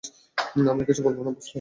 আমরা 0.71 0.83
কিচ্ছু 0.87 1.03
বলবো 1.07 1.21
না, 1.23 1.31
বুঝলে? 1.31 1.49